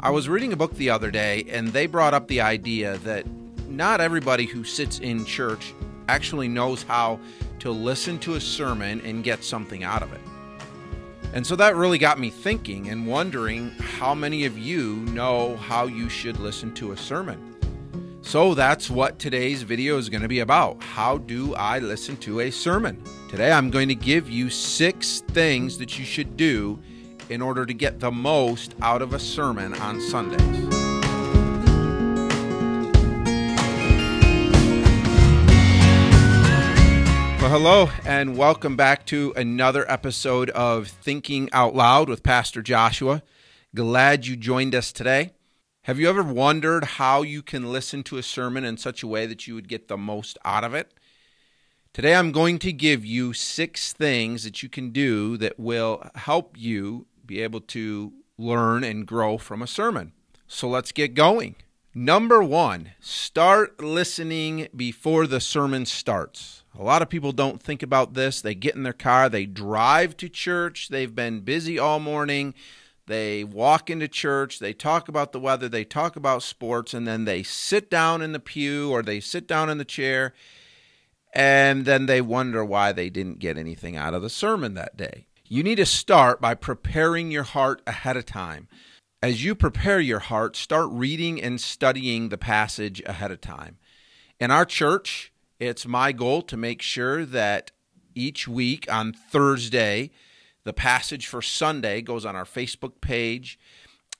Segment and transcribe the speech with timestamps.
[0.00, 3.26] I was reading a book the other day, and they brought up the idea that
[3.68, 5.74] not everybody who sits in church
[6.08, 7.18] actually knows how
[7.58, 10.20] to listen to a sermon and get something out of it.
[11.34, 15.86] And so that really got me thinking and wondering how many of you know how
[15.86, 17.56] you should listen to a sermon.
[18.22, 20.80] So that's what today's video is going to be about.
[20.80, 23.02] How do I listen to a sermon?
[23.28, 26.78] Today I'm going to give you six things that you should do
[27.28, 30.40] in order to get the most out of a sermon on Sundays.
[37.40, 43.22] Well, hello, and welcome back to another episode of Thinking Out Loud with Pastor Joshua.
[43.74, 45.32] Glad you joined us today.
[45.82, 49.24] Have you ever wondered how you can listen to a sermon in such a way
[49.24, 50.92] that you would get the most out of it?
[51.94, 56.54] Today, I'm going to give you six things that you can do that will help
[56.58, 60.12] you be able to learn and grow from a sermon.
[60.48, 61.54] So let's get going.
[61.94, 66.64] Number one, start listening before the sermon starts.
[66.78, 68.40] A lot of people don't think about this.
[68.40, 72.54] They get in their car, they drive to church, they've been busy all morning.
[73.06, 77.24] They walk into church, they talk about the weather, they talk about sports, and then
[77.24, 80.34] they sit down in the pew or they sit down in the chair,
[81.32, 85.27] and then they wonder why they didn't get anything out of the sermon that day.
[85.50, 88.68] You need to start by preparing your heart ahead of time.
[89.22, 93.78] As you prepare your heart, start reading and studying the passage ahead of time.
[94.38, 97.70] In our church, it's my goal to make sure that
[98.14, 100.10] each week on Thursday,
[100.64, 103.58] the passage for Sunday goes on our Facebook page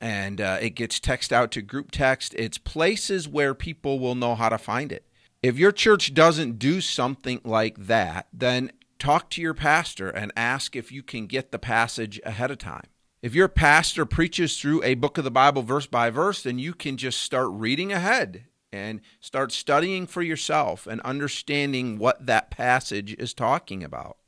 [0.00, 2.34] and uh, it gets text out to group text.
[2.38, 5.04] It's places where people will know how to find it.
[5.42, 10.76] If your church doesn't do something like that, then talk to your pastor and ask
[10.76, 12.88] if you can get the passage ahead of time.
[13.20, 16.72] If your pastor preaches through a book of the Bible verse by verse, then you
[16.72, 23.14] can just start reading ahead and start studying for yourself and understanding what that passage
[23.14, 24.18] is talking about.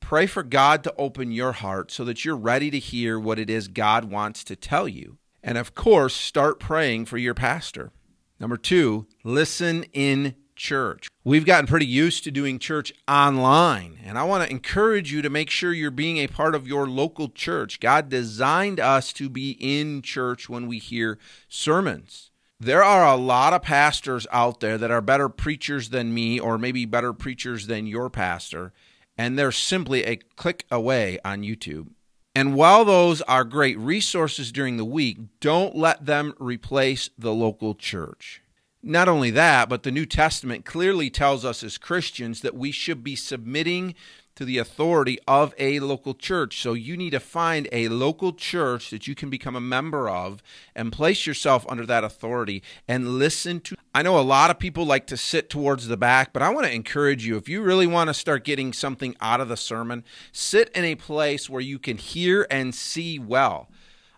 [0.00, 3.48] Pray for God to open your heart so that you're ready to hear what it
[3.48, 5.18] is God wants to tell you.
[5.42, 7.92] And of course, start praying for your pastor.
[8.40, 11.08] Number two, listen in church.
[11.24, 15.30] We've gotten pretty used to doing church online, and I want to encourage you to
[15.30, 17.80] make sure you're being a part of your local church.
[17.80, 21.18] God designed us to be in church when we hear
[21.48, 22.30] sermons.
[22.60, 26.58] There are a lot of pastors out there that are better preachers than me, or
[26.58, 28.74] maybe better preachers than your pastor,
[29.16, 31.88] and they're simply a click away on YouTube.
[32.34, 37.74] And while those are great resources during the week, don't let them replace the local
[37.74, 38.39] church.
[38.82, 43.04] Not only that, but the New Testament clearly tells us as Christians that we should
[43.04, 43.94] be submitting
[44.36, 46.62] to the authority of a local church.
[46.62, 50.42] So you need to find a local church that you can become a member of
[50.74, 53.76] and place yourself under that authority and listen to.
[53.94, 56.64] I know a lot of people like to sit towards the back, but I want
[56.64, 60.04] to encourage you if you really want to start getting something out of the sermon,
[60.32, 63.68] sit in a place where you can hear and see well.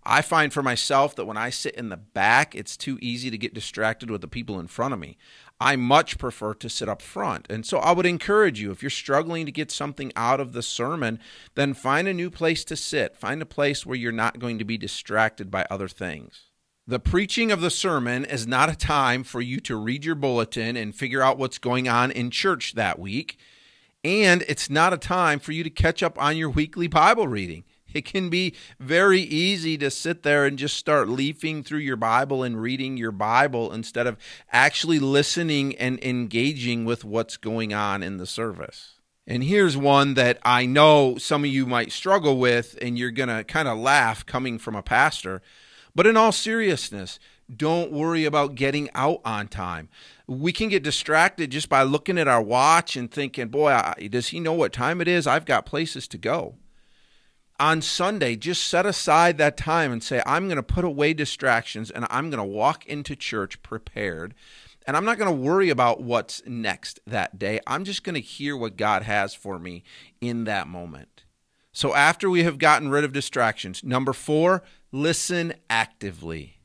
[0.04, 3.38] I find for myself that when I sit in the back, it's too easy to
[3.38, 5.16] get distracted with the people in front of me.
[5.60, 7.46] I much prefer to sit up front.
[7.48, 10.62] And so I would encourage you, if you're struggling to get something out of the
[10.62, 11.20] sermon,
[11.54, 13.16] then find a new place to sit.
[13.16, 16.46] Find a place where you're not going to be distracted by other things.
[16.84, 20.76] The preaching of the sermon is not a time for you to read your bulletin
[20.76, 23.38] and figure out what's going on in church that week.
[24.02, 27.62] And it's not a time for you to catch up on your weekly Bible reading.
[28.02, 32.42] It can be very easy to sit there and just start leafing through your Bible
[32.42, 34.16] and reading your Bible instead of
[34.50, 38.94] actually listening and engaging with what's going on in the service.
[39.26, 43.28] And here's one that I know some of you might struggle with, and you're going
[43.28, 45.42] to kind of laugh coming from a pastor.
[45.94, 47.20] But in all seriousness,
[47.54, 49.90] don't worry about getting out on time.
[50.26, 53.78] We can get distracted just by looking at our watch and thinking, boy,
[54.10, 55.26] does he know what time it is?
[55.26, 56.56] I've got places to go
[57.60, 61.90] on Sunday, just set aside that time and say, I'm going to put away distractions
[61.90, 64.34] and I'm going to walk into church prepared.
[64.86, 67.60] And I'm not going to worry about what's next that day.
[67.66, 69.84] I'm just going to hear what God has for me
[70.20, 71.24] in that moment.
[71.72, 76.58] So, after we have gotten rid of distractions, number four, listen actively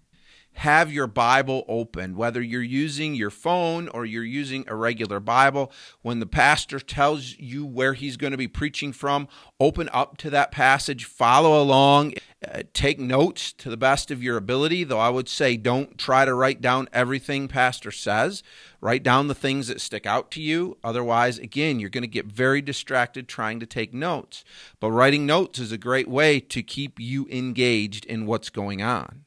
[0.57, 5.71] have your Bible open, whether you're using your phone or you're using a regular Bible.
[6.01, 9.27] When the pastor tells you where he's going to be preaching from,
[9.59, 14.35] open up to that passage, follow along, uh, take notes to the best of your
[14.35, 14.83] ability.
[14.83, 18.41] Though I would say don't try to write down everything pastor says.
[18.81, 20.77] Write down the things that stick out to you.
[20.83, 24.43] Otherwise, again, you're going to get very distracted trying to take notes.
[24.79, 29.25] But writing notes is a great way to keep you engaged in what's going on.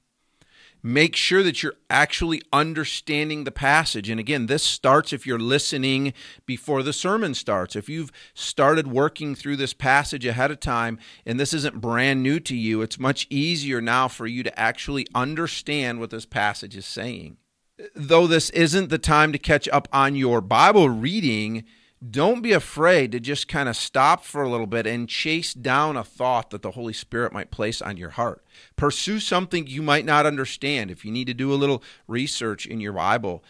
[0.82, 4.08] Make sure that you're actually understanding the passage.
[4.08, 6.14] And again, this starts if you're listening
[6.46, 7.76] before the sermon starts.
[7.76, 12.40] If you've started working through this passage ahead of time and this isn't brand new
[12.40, 16.86] to you, it's much easier now for you to actually understand what this passage is
[16.86, 17.36] saying.
[17.94, 21.64] Though this isn't the time to catch up on your Bible reading,
[22.08, 25.96] don't be afraid to just kind of stop for a little bit and chase down
[25.96, 28.42] a thought that the Holy Spirit might place on your heart.
[28.76, 30.90] Pursue something you might not understand.
[30.90, 33.44] If you need to do a little research in your Bible,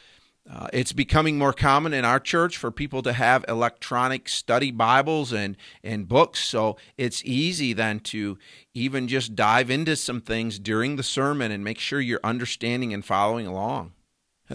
[0.50, 5.32] uh, it's becoming more common in our church for people to have electronic study Bibles
[5.32, 6.40] and, and books.
[6.40, 8.36] So it's easy then to
[8.74, 13.04] even just dive into some things during the sermon and make sure you're understanding and
[13.04, 13.92] following along.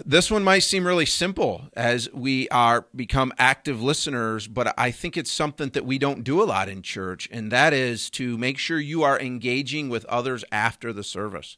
[0.04, 5.16] This one might seem really simple as we are become active listeners, but I think
[5.16, 8.58] it's something that we don't do a lot in church, and that is to make
[8.58, 11.56] sure you are engaging with others after the service.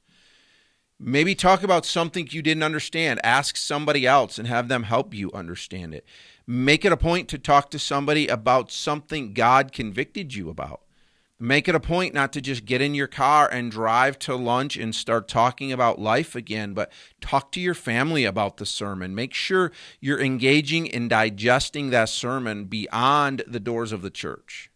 [1.00, 3.20] Maybe talk about something you didn't understand.
[3.25, 6.05] Ask somebody else and have them help you understand it.
[6.46, 10.82] Make it a point to talk to somebody about something God convicted you about.
[11.40, 14.76] Make it a point not to just get in your car and drive to lunch
[14.76, 16.90] and start talking about life again, but
[17.20, 19.14] talk to your family about the sermon.
[19.14, 19.70] Make sure
[20.00, 24.69] you're engaging in digesting that sermon beyond the doors of the church.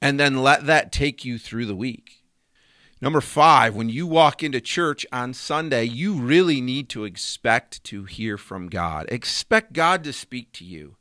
[0.00, 2.22] And then let that take you through the week.
[3.02, 8.04] Number five, when you walk into church on Sunday, you really need to expect to
[8.04, 9.04] hear from God.
[9.10, 10.96] Expect God to speak to you.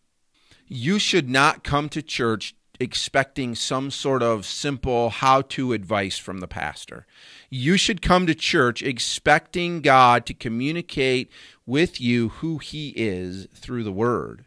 [0.67, 6.39] You should not come to church expecting some sort of simple how to advice from
[6.39, 7.05] the pastor.
[7.49, 11.31] You should come to church expecting God to communicate
[11.65, 14.45] with you who he is through the word.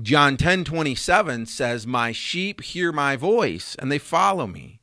[0.00, 4.80] John 10 27 says, My sheep hear my voice and they follow me.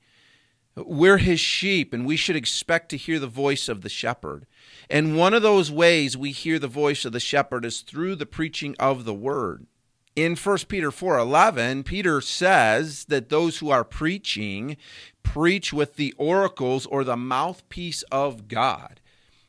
[0.75, 4.47] We're his sheep, and we should expect to hear the voice of the shepherd.
[4.89, 8.25] And one of those ways we hear the voice of the shepherd is through the
[8.25, 9.67] preaching of the word
[10.15, 14.77] in 1 Peter 4:11, Peter says that those who are preaching
[15.23, 18.99] preach with the oracles or the mouthpiece of God.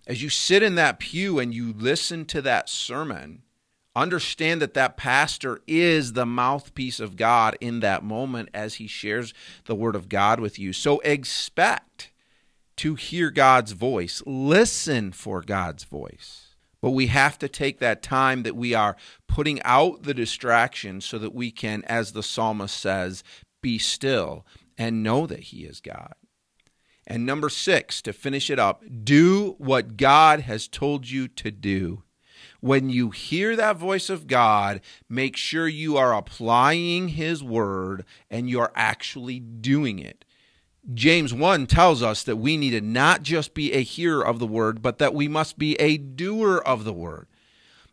[0.06, 3.42] As you sit in that pew and you listen to that sermon,
[3.96, 9.32] understand that that pastor is the mouthpiece of God in that moment as he shares
[9.66, 10.72] the word of God with you.
[10.72, 12.10] So expect
[12.76, 14.22] to hear God's voice.
[14.26, 16.43] Listen for God's voice.
[16.84, 18.94] But we have to take that time that we are
[19.26, 23.24] putting out the distraction so that we can, as the psalmist says,
[23.62, 24.44] be still
[24.76, 26.12] and know that He is God.
[27.06, 32.02] And number six, to finish it up, do what God has told you to do.
[32.60, 38.50] When you hear that voice of God, make sure you are applying His word and
[38.50, 40.26] you're actually doing it.
[40.92, 44.46] James 1 tells us that we need to not just be a hearer of the
[44.46, 47.26] word, but that we must be a doer of the word.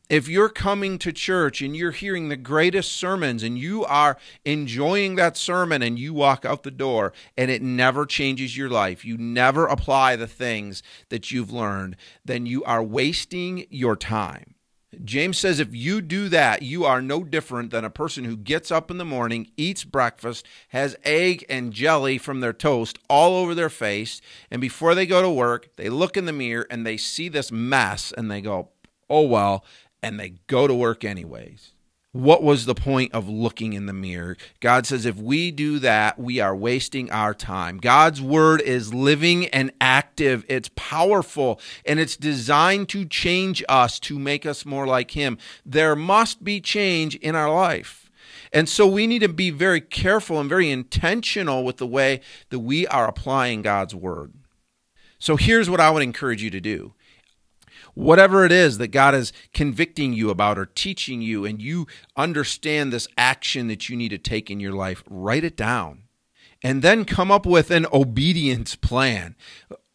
[0.10, 5.16] If you're coming to church and you're hearing the greatest sermons and you are enjoying
[5.16, 9.18] that sermon and you walk out the door and it never changes your life, you
[9.18, 11.96] never apply the things that you've learned,
[12.26, 14.56] then you are wasting your time.
[15.06, 18.72] James says if you do that, you are no different than a person who gets
[18.72, 23.56] up in the morning, eats breakfast, has egg and jelly from their toast all over
[23.56, 26.98] their face, and before they go to work, they look in the mirror and they
[26.98, 28.70] see this mess and they go,
[29.10, 29.64] oh well,
[30.04, 31.72] and they go to work anyways.
[32.14, 34.36] What was the point of looking in the mirror?
[34.60, 37.78] God says if we do that, we are wasting our time.
[37.78, 44.20] God's word is living and active, it's powerful, and it's designed to change us to
[44.20, 45.38] make us more like Him.
[45.66, 48.12] There must be change in our life.
[48.52, 52.60] And so we need to be very careful and very intentional with the way that
[52.60, 54.34] we are applying God's word.
[55.18, 56.94] So here's what I would encourage you to do
[57.94, 62.92] whatever it is that God is convicting you about or teaching you, and you understand
[62.92, 66.04] this action that you need to take in your life, write it down.
[66.64, 69.36] And then come up with an obedience plan.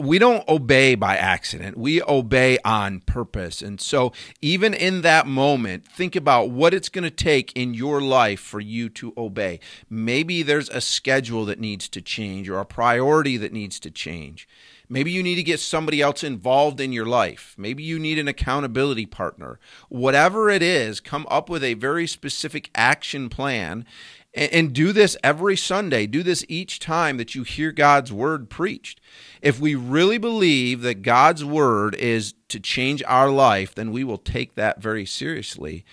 [0.01, 1.79] We don't obey by accident.
[1.79, 3.63] We obey on purpose.
[3.63, 4.13] And so,
[4.43, 8.59] even in that moment, think about what it's going to take in your life for
[8.59, 9.61] you to obey.
[9.89, 14.49] Maybe there's a schedule that needs to change or a priority that needs to change.
[14.89, 17.55] Maybe you need to get somebody else involved in your life.
[17.59, 19.59] Maybe you need an accountability partner.
[19.89, 23.85] Whatever it is, come up with a very specific action plan
[24.33, 26.07] and, and, do this every Sunday.
[26.07, 29.01] Do this each time that you hear God's word preached.
[29.43, 34.19] If we really believe that God's word is to change our life, then we will
[34.19, 35.85] take that very seriously.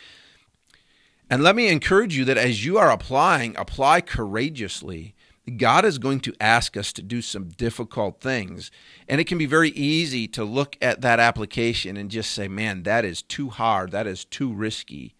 [1.29, 5.15] And let me encourage you that as you are applying, apply courageously
[5.57, 8.71] God is going to ask us to do some difficult things.
[9.09, 12.83] And it can be very easy to look at that application and just say, man,
[12.83, 13.91] that is too hard.
[13.91, 15.15] That is too risky.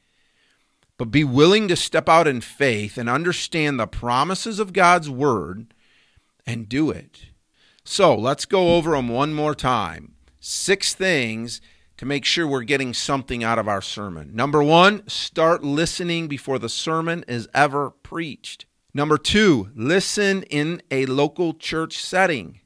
[0.98, 5.74] But be willing to step out in faith and understand the promises of God's word
[6.46, 7.26] and do it.
[7.84, 10.14] So let's go over them one more time.
[10.40, 11.60] Six things
[11.98, 14.32] to make sure we're getting something out of our sermon.
[14.34, 18.66] Number one, start listening before the sermon is ever preached.
[18.94, 22.60] Number two, listen in a local church setting.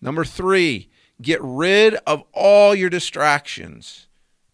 [0.00, 4.06] Number three, get rid of all your distractions.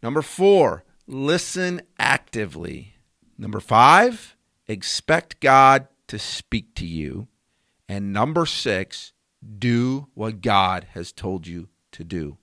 [0.03, 2.95] Number four, listen actively.
[3.39, 7.29] Number five, expect God to speak to you.
[7.89, 9.13] And number six,
[9.59, 12.39] do what God has told you to do.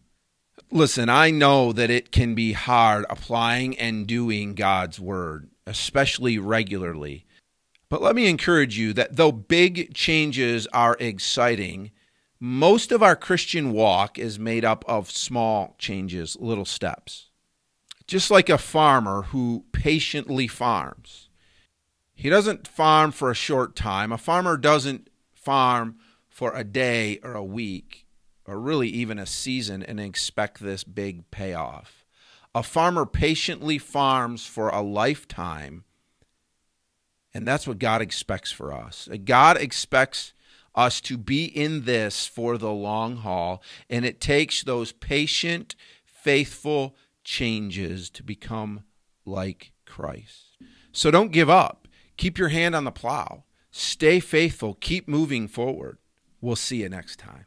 [0.72, 7.26] Listen, I know that it can be hard applying and doing God's word, especially regularly.
[7.90, 11.92] But let me encourage you that though big changes are exciting,
[12.40, 17.30] most of our Christian walk is made up of small changes, little steps.
[18.06, 21.30] Just like a farmer who patiently farms.
[22.14, 24.12] He doesn't farm for a short time.
[24.12, 28.08] A farmer doesn't farm for a day or a week
[28.46, 32.06] or really even a season and expect this big payoff.
[32.56, 35.84] A farmer patiently farms for a lifetime,
[37.38, 39.08] and that's what God expects for us.
[39.24, 40.34] God expects
[40.74, 46.96] us to be in this for the long haul, and it takes those patient, faithful
[47.24, 48.86] changes to become
[49.24, 50.58] like Christ.
[50.92, 51.88] So don't give up.
[52.18, 53.44] Keep your hand on the plow.
[53.70, 54.74] Stay faithful.
[54.74, 56.00] Keep moving forward.
[56.42, 57.46] We'll see you next time.